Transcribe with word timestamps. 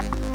Thank 0.00 0.28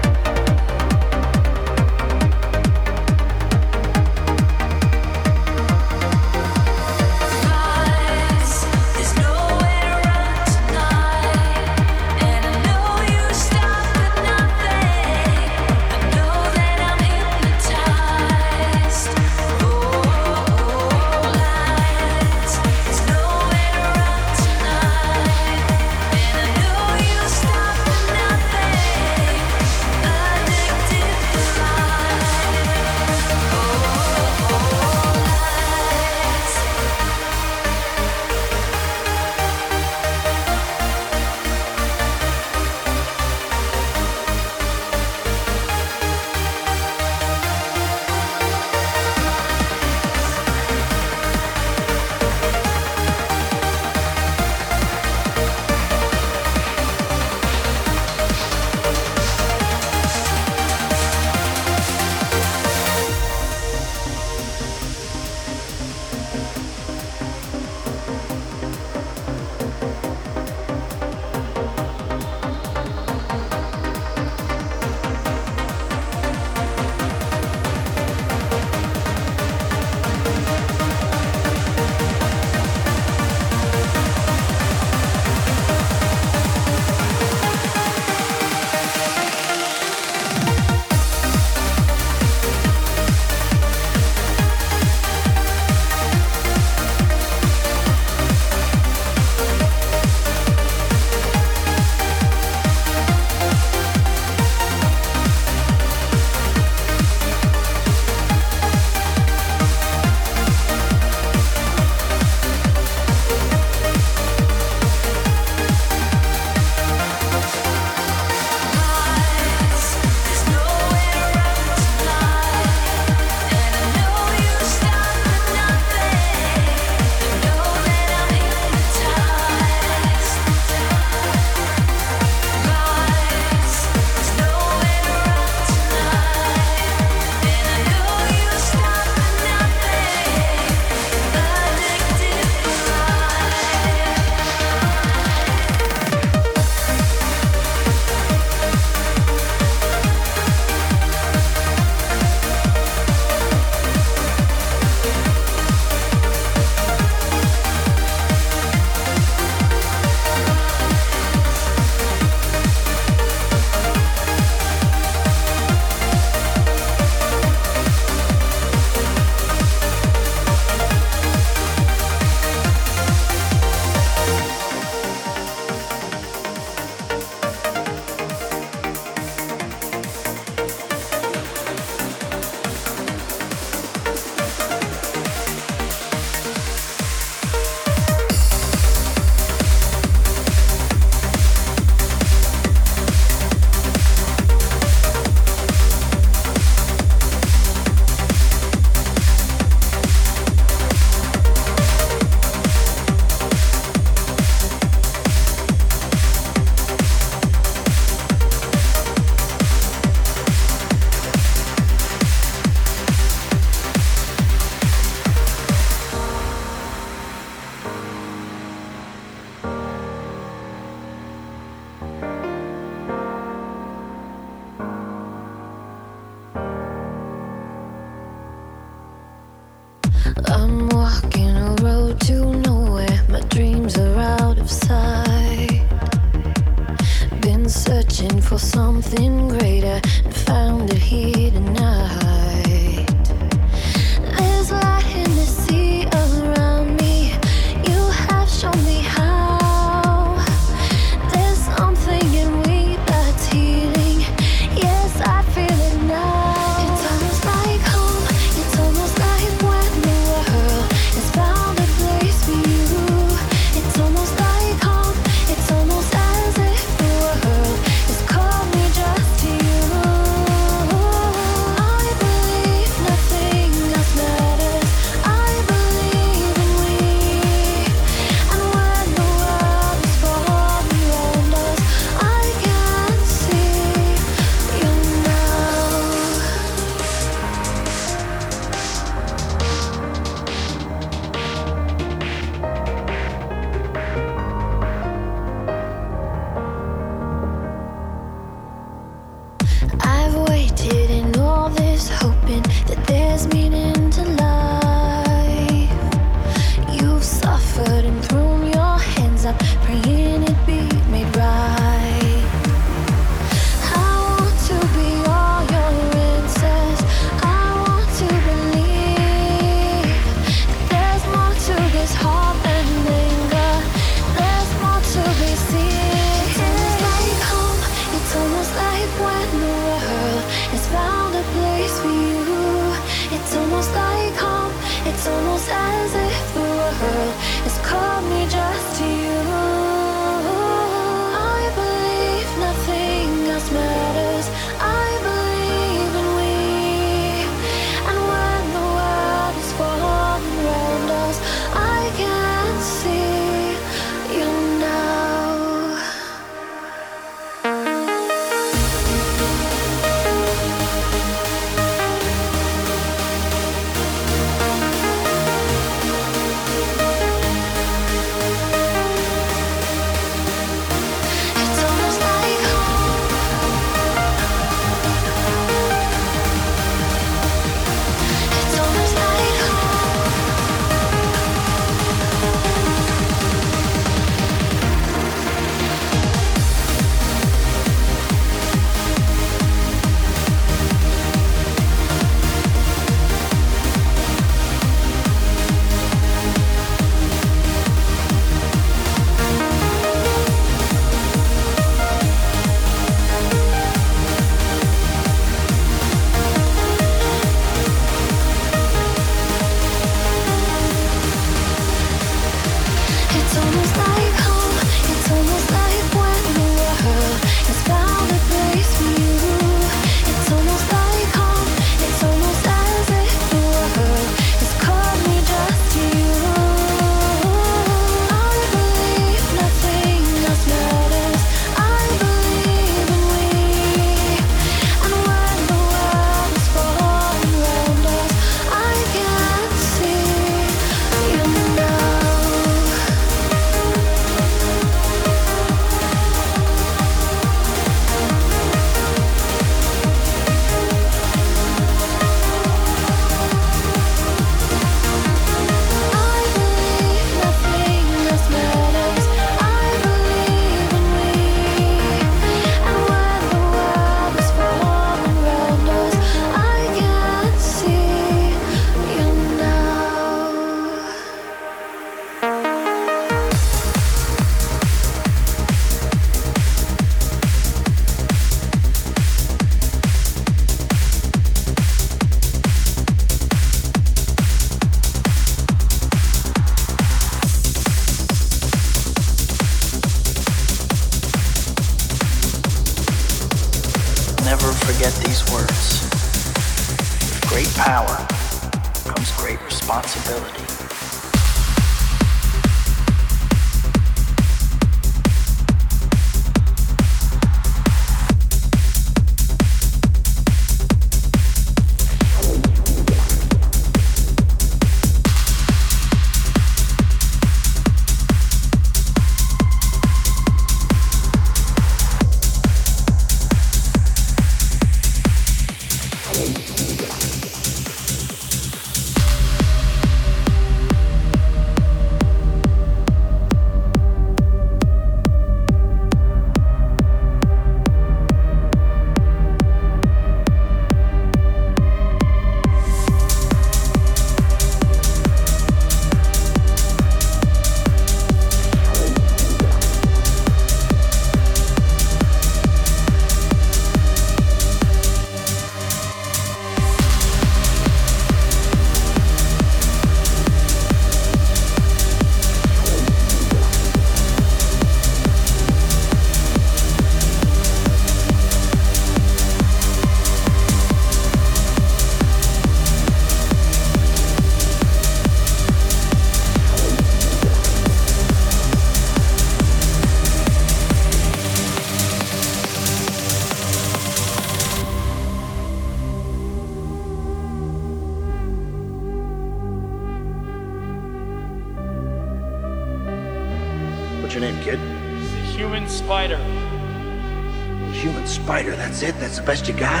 that's 599.31 599.39
the 599.39 599.45
best 599.45 599.67
you 599.69 599.73
got? 599.73 600.00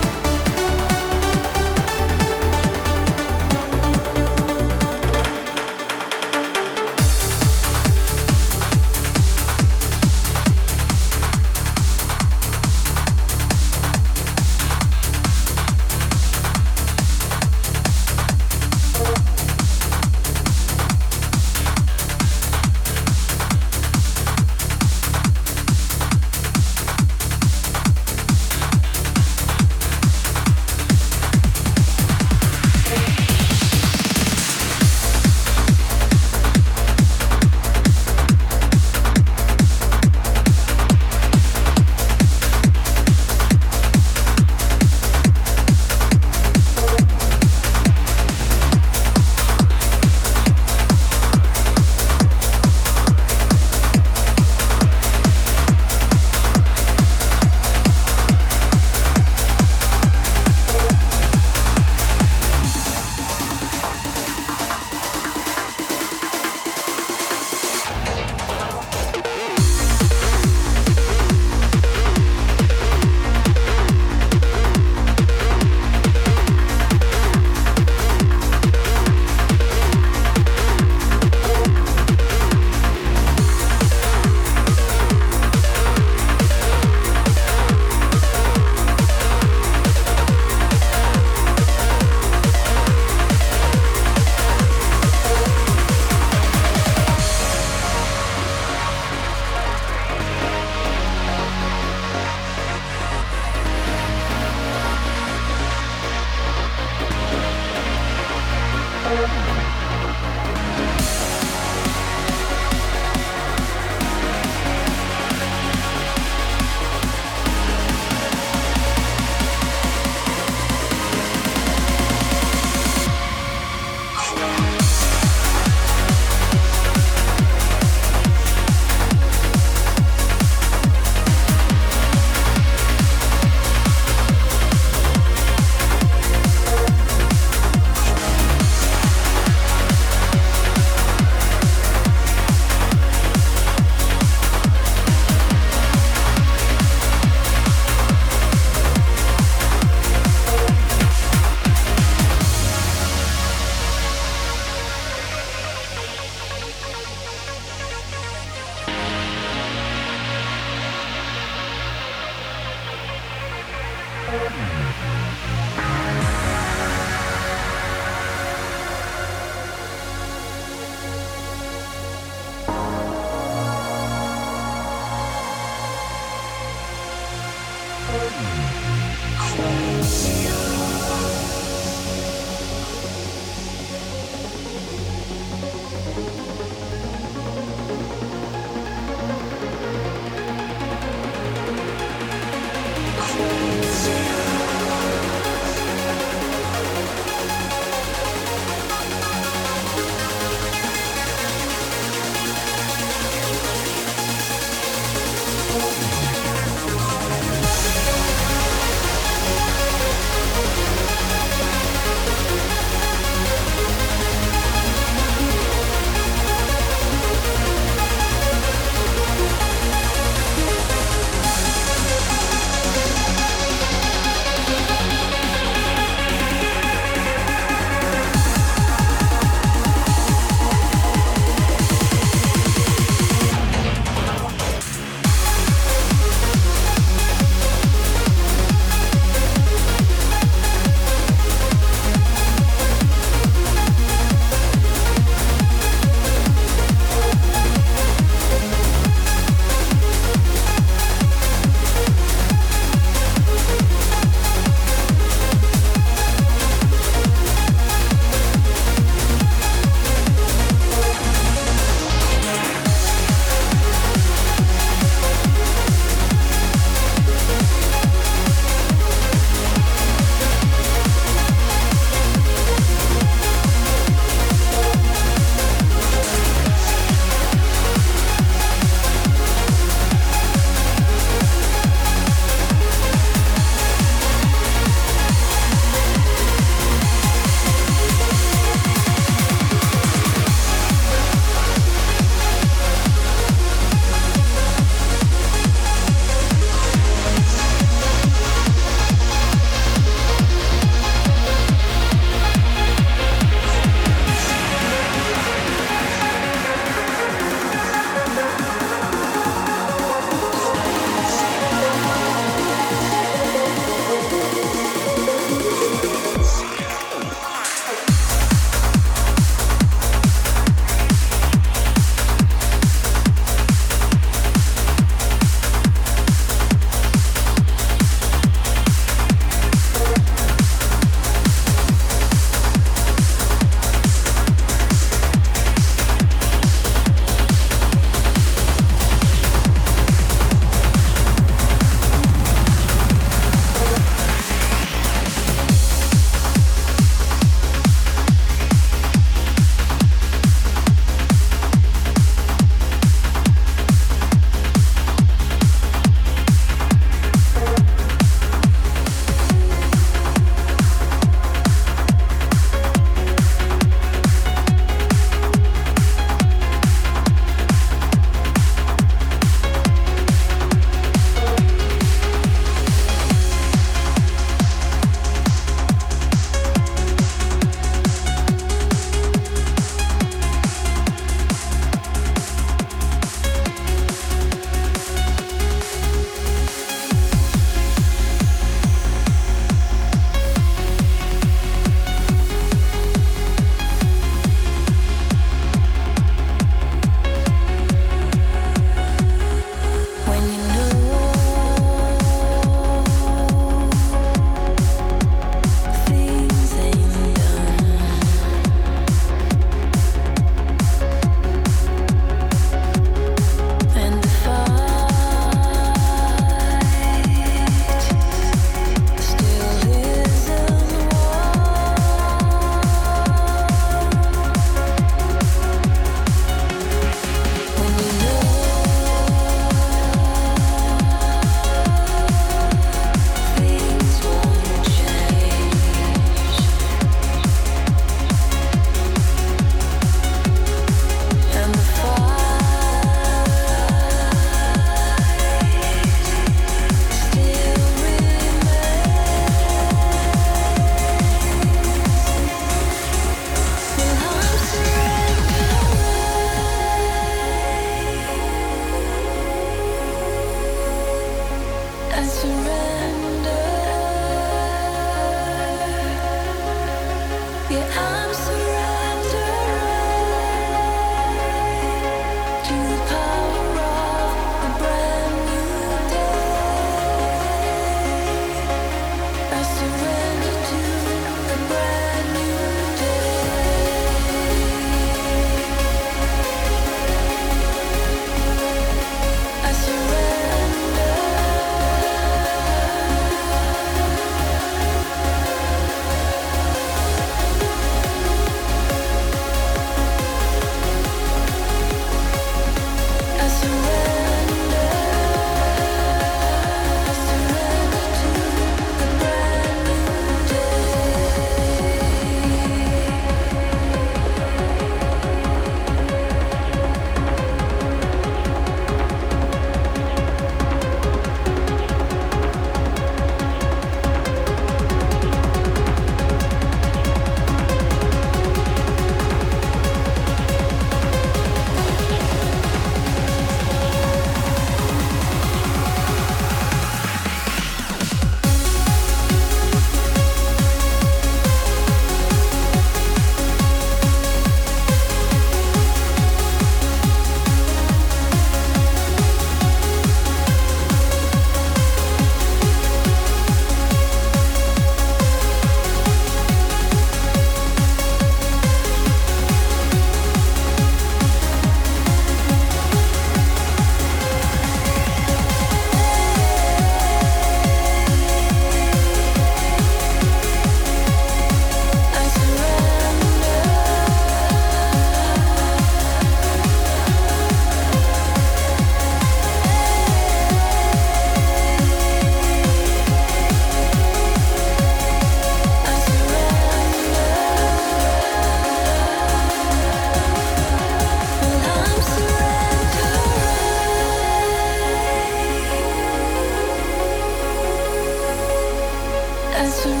That's 599.61 600.00